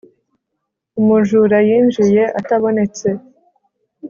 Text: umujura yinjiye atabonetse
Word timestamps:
umujura 0.99 1.57
yinjiye 1.67 2.23
atabonetse 2.39 3.07